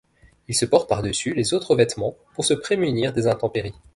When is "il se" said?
0.47-0.65